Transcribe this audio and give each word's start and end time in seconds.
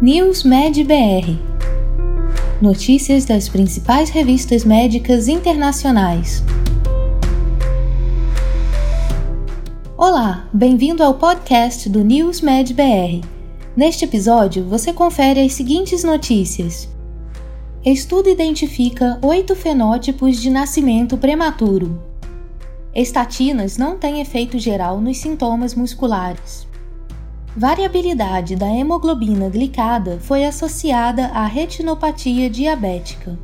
News 0.00 0.44
Med 0.44 0.84
BR 0.84 1.36
Notícias 2.62 3.24
das 3.24 3.48
principais 3.48 4.10
revistas 4.10 4.62
médicas 4.62 5.26
internacionais. 5.26 6.44
Olá, 9.96 10.48
bem-vindo 10.52 11.02
ao 11.02 11.14
podcast 11.14 11.88
do 11.88 12.04
News 12.04 12.40
Med 12.40 12.72
BR. 12.74 13.26
Neste 13.76 14.04
episódio, 14.04 14.64
você 14.68 14.92
confere 14.92 15.40
as 15.40 15.54
seguintes 15.54 16.04
notícias. 16.04 16.88
Estudo 17.84 18.28
identifica 18.28 19.18
oito 19.20 19.56
fenótipos 19.56 20.40
de 20.40 20.48
nascimento 20.48 21.18
prematuro. 21.18 22.00
Estatinas 22.94 23.76
não 23.76 23.98
têm 23.98 24.20
efeito 24.20 24.60
geral 24.60 25.00
nos 25.00 25.18
sintomas 25.18 25.74
musculares. 25.74 26.67
Variabilidade 27.58 28.54
da 28.54 28.68
hemoglobina 28.68 29.48
glicada 29.48 30.20
foi 30.20 30.44
associada 30.44 31.26
à 31.34 31.44
retinopatia 31.44 32.48
diabética. 32.48 33.36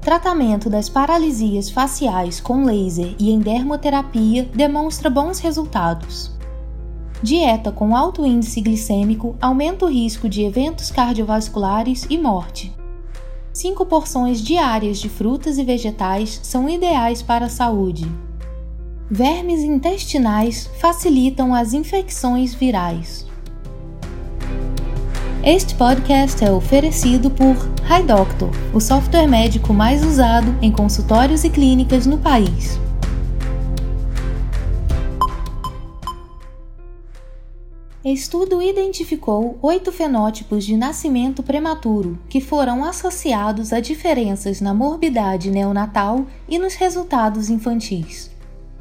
Tratamento 0.00 0.68
das 0.68 0.88
paralisias 0.88 1.70
faciais 1.70 2.40
com 2.40 2.64
laser 2.64 3.14
e 3.16 3.30
endermoterapia 3.30 4.42
demonstra 4.52 5.08
bons 5.08 5.38
resultados. 5.38 6.32
Dieta 7.22 7.70
com 7.70 7.94
alto 7.94 8.26
índice 8.26 8.60
glicêmico 8.60 9.36
aumenta 9.40 9.84
o 9.84 9.88
risco 9.88 10.28
de 10.28 10.42
eventos 10.42 10.90
cardiovasculares 10.90 12.08
e 12.10 12.18
morte. 12.18 12.74
Cinco 13.52 13.86
porções 13.86 14.42
diárias 14.42 14.98
de 14.98 15.08
frutas 15.08 15.58
e 15.58 15.62
vegetais 15.62 16.40
são 16.42 16.68
ideais 16.68 17.22
para 17.22 17.44
a 17.44 17.48
saúde. 17.48 18.10
Vermes 19.08 19.60
intestinais 19.60 20.68
facilitam 20.80 21.54
as 21.54 21.72
infecções 21.72 22.52
virais. 22.52 23.27
Este 25.50 25.74
podcast 25.74 26.44
é 26.44 26.52
oferecido 26.52 27.30
por 27.30 27.56
HiDoctor, 27.90 28.50
o 28.74 28.78
software 28.82 29.26
médico 29.26 29.72
mais 29.72 30.04
usado 30.04 30.54
em 30.60 30.70
consultórios 30.70 31.42
e 31.42 31.48
clínicas 31.48 32.04
no 32.04 32.18
país. 32.18 32.78
Estudo 38.04 38.60
identificou 38.60 39.58
oito 39.62 39.90
fenótipos 39.90 40.66
de 40.66 40.76
nascimento 40.76 41.42
prematuro 41.42 42.18
que 42.28 42.42
foram 42.42 42.84
associados 42.84 43.72
a 43.72 43.80
diferenças 43.80 44.60
na 44.60 44.74
morbidade 44.74 45.50
neonatal 45.50 46.26
e 46.46 46.58
nos 46.58 46.74
resultados 46.74 47.48
infantis. 47.48 48.30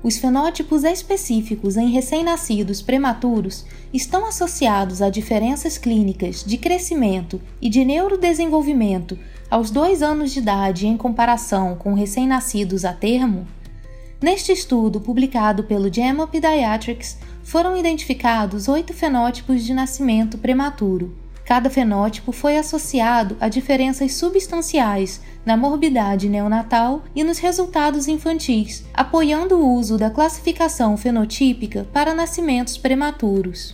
Os 0.08 0.18
fenótipos 0.18 0.86
específicos 0.86 1.76
em 1.76 1.90
recém-nascidos 1.90 2.82
prematuros 2.82 3.66
estão 3.94 4.26
associados 4.26 5.02
a 5.02 5.10
diferenças 5.10 5.78
clínicas 5.78 6.46
de 6.46 6.58
crescimento 6.58 7.42
e 7.62 7.70
de 7.70 7.84
neurodesenvolvimento 7.84 9.20
aos 9.52 9.70
dois 9.70 10.02
anos 10.02 10.32
de 10.32 10.40
idade 10.40 10.88
em 10.88 10.96
comparação 10.96 11.76
com 11.76 11.94
recém-nascidos 11.94 12.86
a 12.86 12.94
termo. 12.94 13.46
Neste 14.22 14.54
estudo, 14.54 15.02
publicado 15.02 15.66
pelo 15.66 15.94
JAMA 15.94 16.26
Pediatrics, 16.26 17.18
foram 17.44 17.76
identificados 17.76 18.70
oito 18.70 18.94
fenótipos 18.94 19.62
de 19.66 19.74
nascimento 19.74 20.38
prematuro 20.38 21.14
Cada 21.48 21.70
fenótipo 21.70 22.34
foi 22.34 22.58
associado 22.58 23.38
a 23.40 23.48
diferenças 23.48 24.16
substanciais 24.16 25.22
na 25.46 25.56
morbidade 25.56 26.28
neonatal 26.28 27.04
e 27.16 27.24
nos 27.24 27.38
resultados 27.38 28.10
infantis, 28.10 28.84
apoiando 28.94 29.56
o 29.56 29.74
uso 29.74 29.98
da 29.98 30.10
classificação 30.10 30.98
fenotípica 30.98 31.88
para 31.94 32.14
nascimentos 32.14 32.78
prematuros. 32.78 33.74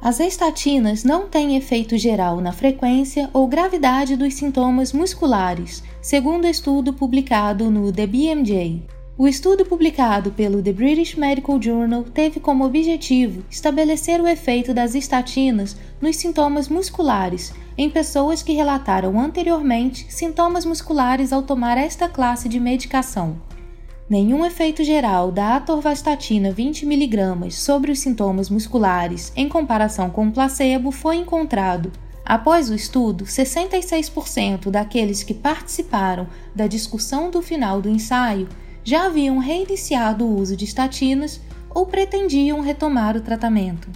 As 0.00 0.18
estatinas 0.18 1.04
não 1.04 1.28
têm 1.28 1.58
efeito 1.58 1.98
geral 1.98 2.40
na 2.40 2.52
frequência 2.52 3.28
ou 3.34 3.46
gravidade 3.46 4.16
dos 4.16 4.32
sintomas 4.32 4.94
musculares, 4.94 5.82
segundo 6.00 6.46
estudo 6.46 6.94
publicado 6.94 7.70
no 7.70 7.92
The 7.92 8.06
BMJ. 8.06 8.95
O 9.18 9.26
estudo 9.26 9.64
publicado 9.64 10.30
pelo 10.30 10.62
The 10.62 10.74
British 10.74 11.14
Medical 11.14 11.60
Journal 11.60 12.02
teve 12.02 12.38
como 12.38 12.66
objetivo 12.66 13.42
estabelecer 13.50 14.20
o 14.20 14.28
efeito 14.28 14.74
das 14.74 14.94
estatinas 14.94 15.74
nos 16.02 16.16
sintomas 16.16 16.68
musculares 16.68 17.54
em 17.78 17.88
pessoas 17.88 18.42
que 18.42 18.52
relataram 18.52 19.18
anteriormente 19.18 20.04
sintomas 20.10 20.66
musculares 20.66 21.32
ao 21.32 21.42
tomar 21.42 21.78
esta 21.78 22.10
classe 22.10 22.46
de 22.46 22.60
medicação. 22.60 23.40
Nenhum 24.06 24.44
efeito 24.44 24.84
geral 24.84 25.32
da 25.32 25.56
atorvastatina 25.56 26.52
20mg 26.52 27.50
sobre 27.52 27.90
os 27.92 28.00
sintomas 28.00 28.50
musculares 28.50 29.32
em 29.34 29.48
comparação 29.48 30.10
com 30.10 30.28
o 30.28 30.30
placebo 30.30 30.90
foi 30.90 31.16
encontrado. 31.16 31.90
Após 32.22 32.68
o 32.68 32.74
estudo, 32.74 33.24
66% 33.24 34.68
daqueles 34.68 35.22
que 35.22 35.32
participaram 35.32 36.26
da 36.54 36.66
discussão 36.66 37.30
do 37.30 37.40
final 37.40 37.80
do 37.80 37.88
ensaio 37.88 38.46
já 38.86 39.06
haviam 39.06 39.38
reiniciado 39.38 40.24
o 40.24 40.38
uso 40.38 40.56
de 40.56 40.64
estatinas 40.64 41.40
ou 41.74 41.86
pretendiam 41.86 42.60
retomar 42.60 43.16
o 43.16 43.20
tratamento. 43.20 43.88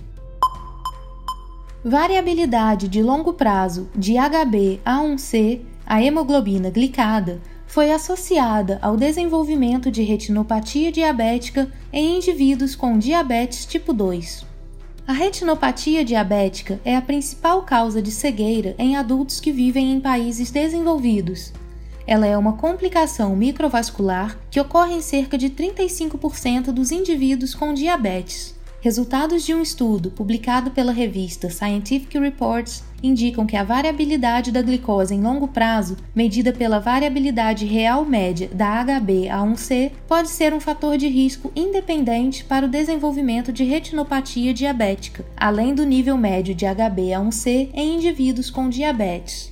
Variabilidade 1.84 2.88
de 2.88 3.00
longo 3.00 3.32
prazo 3.32 3.88
de 3.94 4.14
HbA1c, 4.14 5.60
a 5.86 6.02
hemoglobina 6.02 6.70
glicada, 6.70 7.40
foi 7.68 7.92
associada 7.92 8.80
ao 8.82 8.96
desenvolvimento 8.96 9.92
de 9.92 10.02
retinopatia 10.02 10.90
diabética 10.90 11.70
em 11.92 12.16
indivíduos 12.16 12.74
com 12.74 12.98
diabetes 12.98 13.64
tipo 13.64 13.92
2. 13.92 14.44
A 15.06 15.12
retinopatia 15.12 16.04
diabética 16.04 16.80
é 16.84 16.96
a 16.96 17.00
principal 17.00 17.62
causa 17.62 18.02
de 18.02 18.10
cegueira 18.10 18.74
em 18.76 18.96
adultos 18.96 19.38
que 19.38 19.52
vivem 19.52 19.92
em 19.92 20.00
países 20.00 20.50
desenvolvidos 20.50 21.52
ela 22.10 22.26
é 22.26 22.36
uma 22.36 22.54
complicação 22.54 23.36
microvascular 23.36 24.36
que 24.50 24.60
ocorre 24.60 24.94
em 24.94 25.00
cerca 25.00 25.38
de 25.38 25.48
35% 25.48 26.72
dos 26.72 26.90
indivíduos 26.90 27.54
com 27.54 27.72
diabetes. 27.72 28.52
Resultados 28.80 29.44
de 29.44 29.54
um 29.54 29.62
estudo 29.62 30.10
publicado 30.10 30.72
pela 30.72 30.90
revista 30.90 31.48
Scientific 31.48 32.18
Reports 32.18 32.82
indicam 33.00 33.46
que 33.46 33.56
a 33.56 33.62
variabilidade 33.62 34.50
da 34.50 34.60
glicose 34.60 35.14
em 35.14 35.22
longo 35.22 35.46
prazo, 35.46 35.98
medida 36.12 36.52
pela 36.52 36.80
variabilidade 36.80 37.64
real 37.64 38.04
média 38.04 38.50
da 38.52 38.84
HbA1c, 38.84 39.92
pode 40.08 40.30
ser 40.30 40.52
um 40.52 40.58
fator 40.58 40.98
de 40.98 41.06
risco 41.06 41.52
independente 41.54 42.42
para 42.42 42.66
o 42.66 42.68
desenvolvimento 42.68 43.52
de 43.52 43.62
retinopatia 43.62 44.52
diabética, 44.52 45.24
além 45.36 45.72
do 45.76 45.86
nível 45.86 46.16
médio 46.16 46.56
de 46.56 46.66
HbA1c 46.66 47.68
em 47.72 47.94
indivíduos 47.94 48.50
com 48.50 48.68
diabetes. 48.68 49.49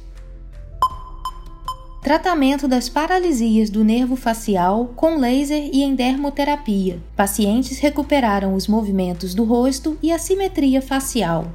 Tratamento 2.09 2.67
das 2.67 2.89
paralisias 2.89 3.69
do 3.69 3.85
nervo 3.85 4.17
facial 4.17 4.95
com 4.97 5.19
laser 5.19 5.69
e 5.71 5.83
endermoterapia. 5.83 6.99
Pacientes 7.15 7.81
recuperaram 7.81 8.55
os 8.55 8.67
movimentos 8.67 9.35
do 9.35 9.45
rosto 9.45 9.99
e 10.03 10.11
a 10.11 10.19
simetria 10.19 10.81
facial. 10.81 11.53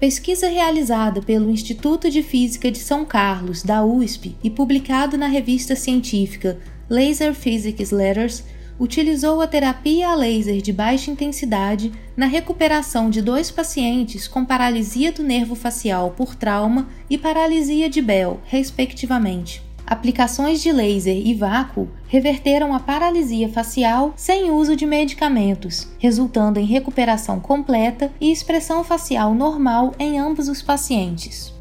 Pesquisa 0.00 0.48
realizada 0.48 1.20
pelo 1.20 1.50
Instituto 1.50 2.08
de 2.08 2.22
Física 2.22 2.70
de 2.70 2.78
São 2.78 3.04
Carlos, 3.04 3.62
da 3.62 3.84
USP, 3.84 4.34
e 4.42 4.48
publicado 4.48 5.18
na 5.18 5.26
revista 5.26 5.76
científica 5.76 6.58
Laser 6.88 7.34
Physics 7.34 7.90
Letters, 7.90 8.42
utilizou 8.80 9.42
a 9.42 9.46
terapia 9.46 10.08
a 10.08 10.14
laser 10.14 10.62
de 10.62 10.72
baixa 10.72 11.10
intensidade 11.10 11.92
na 12.16 12.24
recuperação 12.24 13.10
de 13.10 13.20
dois 13.20 13.50
pacientes 13.50 14.26
com 14.26 14.46
paralisia 14.46 15.12
do 15.12 15.22
nervo 15.22 15.54
facial 15.54 16.12
por 16.12 16.34
trauma 16.34 16.88
e 17.10 17.18
paralisia 17.18 17.90
de 17.90 18.00
Bell, 18.00 18.40
respectivamente. 18.46 19.63
Aplicações 19.86 20.62
de 20.62 20.72
laser 20.72 21.14
e 21.14 21.34
vácuo 21.34 21.88
reverteram 22.06 22.74
a 22.74 22.80
paralisia 22.80 23.50
facial 23.50 24.14
sem 24.16 24.50
uso 24.50 24.74
de 24.74 24.86
medicamentos, 24.86 25.88
resultando 25.98 26.58
em 26.58 26.64
recuperação 26.64 27.38
completa 27.38 28.10
e 28.18 28.32
expressão 28.32 28.82
facial 28.82 29.34
normal 29.34 29.92
em 29.98 30.18
ambos 30.18 30.48
os 30.48 30.62
pacientes. 30.62 31.52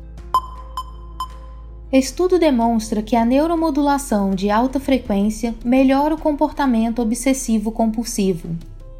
Estudo 1.91 2.39
demonstra 2.39 3.03
que 3.03 3.15
a 3.15 3.25
neuromodulação 3.25 4.31
de 4.31 4.49
alta 4.49 4.79
frequência 4.79 5.53
melhora 5.63 6.15
o 6.15 6.19
comportamento 6.19 7.01
obsessivo-compulsivo. 7.01 8.55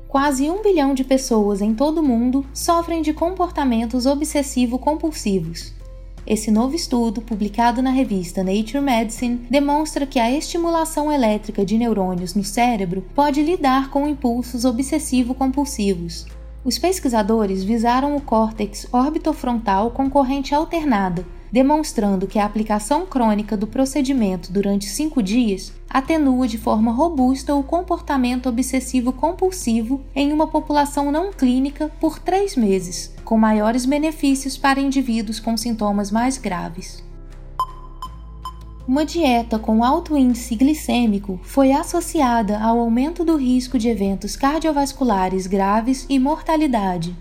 Quase 0.07 0.47
um 0.47 0.61
bilhão 0.61 0.93
de 0.93 1.03
pessoas 1.03 1.59
em 1.59 1.73
todo 1.73 2.01
o 2.01 2.03
mundo 2.03 2.45
sofrem 2.53 3.01
de 3.01 3.13
comportamentos 3.13 4.05
obsessivo-compulsivos, 4.05 5.73
esse 6.25 6.49
novo 6.49 6.75
estudo, 6.75 7.21
publicado 7.21 7.81
na 7.81 7.89
revista 7.89 8.43
Nature 8.43 8.79
Medicine, 8.79 9.45
demonstra 9.49 10.05
que 10.05 10.19
a 10.19 10.31
estimulação 10.31 11.11
elétrica 11.11 11.65
de 11.65 11.77
neurônios 11.77 12.33
no 12.33 12.43
cérebro 12.43 13.03
pode 13.13 13.41
lidar 13.41 13.89
com 13.89 14.07
impulsos 14.07 14.63
obsessivo-compulsivos. 14.63 16.25
Os 16.63 16.79
pesquisadores 16.79 17.63
visaram 17.63 18.15
o 18.15 18.21
córtex 18.21 18.87
orbitofrontal 18.91 19.91
com 19.91 20.09
corrente 20.09 20.55
alternada, 20.55 21.25
demonstrando 21.53 22.25
que 22.25 22.39
a 22.39 22.45
aplicação 22.45 23.05
crônica 23.05 23.55
do 23.55 23.67
procedimento 23.67 24.51
durante 24.51 24.85
cinco 24.85 25.21
dias 25.21 25.71
atenua 25.87 26.47
de 26.47 26.57
forma 26.57 26.91
robusta 26.91 27.53
o 27.53 27.61
comportamento 27.61 28.49
obsessivo-compulsivo 28.49 30.01
em 30.15 30.33
uma 30.33 30.47
população 30.47 31.11
não 31.11 31.31
clínica 31.31 31.91
por 31.99 32.17
três 32.17 32.55
meses, 32.55 33.13
com 33.23 33.37
maiores 33.37 33.85
benefícios 33.85 34.57
para 34.57 34.81
indivíduos 34.81 35.39
com 35.39 35.55
sintomas 35.55 36.09
mais 36.09 36.39
graves. 36.39 37.03
Uma 38.87 39.05
dieta 39.05 39.59
com 39.59 39.83
alto 39.83 40.17
índice 40.17 40.55
glicêmico 40.55 41.39
foi 41.43 41.71
associada 41.71 42.57
ao 42.57 42.79
aumento 42.79 43.23
do 43.23 43.37
risco 43.37 43.77
de 43.77 43.89
eventos 43.89 44.35
cardiovasculares 44.35 45.45
graves 45.45 46.07
e 46.09 46.17
mortalidade. 46.17 47.15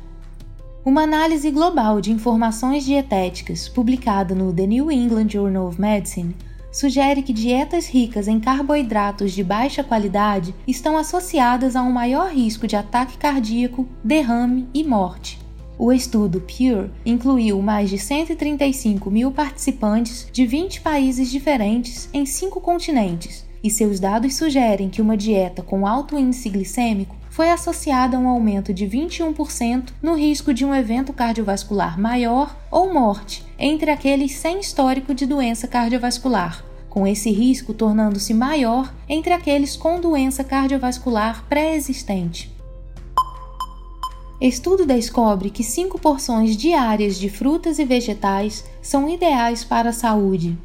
Uma 0.85 1.03
análise 1.03 1.49
global 1.53 2.01
de 2.01 2.11
informações 2.11 2.85
dietéticas, 2.85 3.69
publicada 3.69 4.35
no 4.35 4.53
The 4.53 4.67
New 4.67 4.91
England 4.91 5.29
Journal 5.29 5.69
of 5.69 5.81
Medicine, 5.81 6.35
sugere 6.73 7.23
que 7.23 7.33
dietas 7.33 7.87
ricas 7.87 8.27
em 8.27 8.41
carboidratos 8.41 9.31
de 9.31 9.45
baixa 9.45 9.85
qualidade 9.85 10.53
estão 10.67 10.97
associadas 10.97 11.77
a 11.77 11.83
um 11.83 11.93
maior 11.93 12.33
risco 12.33 12.67
de 12.67 12.75
ataque 12.75 13.17
cardíaco, 13.17 13.87
derrame 14.03 14.69
e 14.75 14.83
morte. 14.83 15.39
O 15.79 15.93
estudo 15.93 16.41
Pure 16.41 16.91
incluiu 17.07 17.63
mais 17.63 17.89
de 17.89 17.97
135 17.97 19.09
mil 19.09 19.31
participantes 19.31 20.27
de 20.33 20.45
20 20.45 20.81
países 20.81 21.31
diferentes 21.31 22.09
em 22.13 22.27
cinco 22.27 22.61
continentes, 22.61 23.47
e 23.63 23.71
seus 23.71 24.01
dados 24.01 24.35
sugerem 24.35 24.89
que 24.89 25.01
uma 25.01 25.17
dieta 25.17 25.63
com 25.63 25.87
alto 25.87 26.19
índice 26.19 26.49
glicêmico 26.49 27.17
foi 27.31 27.49
associada 27.51 28.17
a 28.17 28.21
um 28.21 28.29
aumento 28.29 28.75
de 28.75 28.87
21% 28.87 29.91
no 30.03 30.15
risco 30.15 30.53
de 30.53 30.65
um 30.65 30.75
evento 30.75 31.13
cardiovascular 31.13 31.99
maior 31.99 32.55
ou 32.71 32.93
morte 32.93 33.45
entre 33.59 33.91
aqueles 33.91 34.33
sem 34.33 34.61
histórico 34.61 35.15
de 35.15 35.25
doença 35.25 35.67
cardiovascular, 35.67 36.65
com 36.91 37.07
esse 37.07 37.31
risco 37.31 37.73
tornando-se 37.73 38.35
maior 38.35 38.93
entre 39.09 39.33
aqueles 39.33 39.77
com 39.77 39.99
doença 40.01 40.45
cardiovascular 40.45 41.45
pré-existente. 41.49 42.53
Estudo 44.43 44.85
descobre 44.85 45.51
que 45.51 45.63
5 45.63 46.01
porções 46.01 46.57
diárias 46.57 47.17
de 47.17 47.31
frutas 47.31 47.79
e 47.79 47.85
vegetais 47.85 48.65
são 48.83 49.09
ideais 49.09 49.63
para 49.63 49.91
a 49.91 49.93
saúde. 49.93 50.59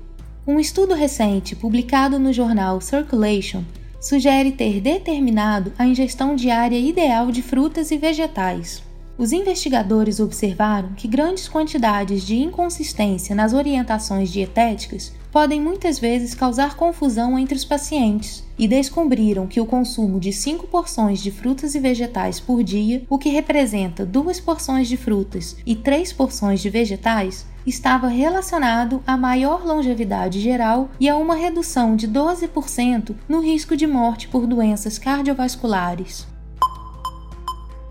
Um 0.48 0.62
estudo 0.62 0.94
recente 0.94 1.58
publicado 1.58 2.18
no 2.18 2.32
jornal 2.32 2.80
Circulation 2.80 3.66
sugere 4.00 4.54
ter 4.54 4.80
determinado 4.80 5.74
a 5.78 5.86
ingestão 5.86 6.38
diária 6.38 6.80
ideal 6.80 7.30
de 7.34 7.42
frutas 7.42 7.92
e 7.92 7.98
vegetais. 7.98 8.82
Os 9.18 9.34
investigadores 9.34 10.22
observaram 10.22 10.94
que 10.96 11.06
grandes 11.06 11.50
quantidades 11.50 12.26
de 12.26 12.38
inconsistência 12.38 13.36
nas 13.36 13.52
orientações 13.52 14.32
dietéticas 14.32 15.12
podem 15.34 15.60
muitas 15.60 16.00
vezes 16.00 16.34
causar 16.34 16.78
confusão 16.78 17.38
entre 17.38 17.58
os 17.58 17.66
pacientes 17.66 18.42
e 18.58 18.70
descobriram 18.70 19.48
que 19.48 19.60
o 19.60 19.66
consumo 19.66 20.18
de 20.18 20.32
5 20.32 20.66
porções 20.68 21.22
de 21.22 21.30
frutas 21.30 21.76
e 21.76 21.80
vegetais 21.82 22.40
por 22.40 22.64
dia, 22.64 23.04
o 23.10 23.18
que 23.18 23.28
representa 23.28 24.06
duas 24.06 24.40
porções 24.40 24.88
de 24.88 24.96
frutas 24.96 25.58
e 25.66 25.76
três 25.76 26.14
porções 26.14 26.62
de 26.62 26.70
vegetais, 26.70 27.46
estava 27.68 28.08
relacionado 28.08 29.04
a 29.06 29.18
maior 29.18 29.66
longevidade 29.66 30.40
geral 30.40 30.90
e 30.98 31.10
a 31.10 31.18
uma 31.18 31.36
redução 31.36 31.98
de 31.98 32.08
12% 32.08 33.14
no 33.28 33.42
risco 33.42 33.76
de 33.76 33.86
morte 33.86 34.30
por 34.30 34.48
doenças 34.48 34.98
cardiovasculares. 34.98 36.26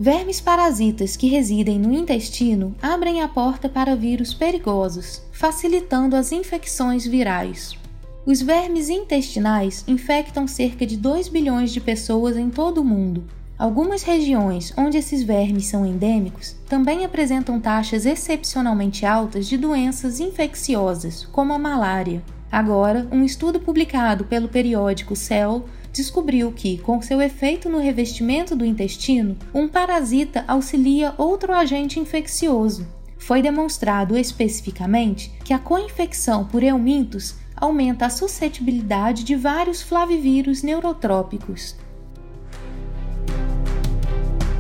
Vermes 0.01 0.41
parasitas 0.41 1.15
que 1.15 1.29
residem 1.29 1.79
no 1.79 1.93
intestino 1.93 2.75
abrem 2.81 3.21
a 3.21 3.29
porta 3.29 3.69
para 3.69 3.95
vírus 3.95 4.33
perigosos, 4.33 5.23
facilitando 5.31 6.17
as 6.17 6.33
infecções 6.33 7.07
virais. 7.07 7.77
Os 8.25 8.41
vermes 8.41 8.89
intestinais 8.89 9.85
infectam 9.87 10.49
cerca 10.49 10.87
de 10.87 10.97
2 10.97 11.29
bilhões 11.29 11.71
de 11.71 11.81
pessoas 11.81 12.37
em 12.37 12.51
todo 12.51 12.79
o 12.79 12.85
mundo, 12.85 13.25
Algumas 13.59 14.03
regiões 14.03 14.75
onde 14.77 14.99
esses 14.99 15.23
vermes 15.23 15.67
são 15.67 15.87
endêmicos 15.87 16.55
também 16.69 17.07
apresentam 17.07 17.59
taxas 17.59 18.05
excepcionalmente 18.05 19.07
altas 19.07 19.47
de 19.47 19.57
doenças 19.57 20.21
infecciosas, 20.21 21.25
como 21.33 21.55
a 21.55 21.59
malária. 21.59 22.23
Agora, 22.53 23.09
um 23.11 23.25
estudo 23.25 23.59
publicado 23.59 24.25
pelo 24.25 24.47
periódico 24.47 25.17
Cell 25.17 25.65
descobriu 25.91 26.53
que, 26.53 26.77
com 26.79 27.01
seu 27.01 27.23
efeito 27.23 27.71
no 27.71 27.79
revestimento 27.79 28.55
do 28.55 28.65
intestino, 28.65 29.39
um 29.55 29.67
parasita 29.67 30.45
auxilia 30.47 31.15
outro 31.17 31.55
agente 31.55 31.99
infeccioso. 31.99 32.87
Foi 33.17 33.41
demonstrado 33.41 34.19
especificamente 34.19 35.33
que 35.43 35.55
a 35.55 35.59
coinfecção 35.59 36.45
por 36.45 36.63
eumintos 36.63 37.37
aumenta 37.57 38.05
a 38.05 38.11
suscetibilidade 38.11 39.25
de 39.25 39.35
vários 39.35 39.81
flavivírus 39.81 40.63
neurotrópicos. 40.63 41.75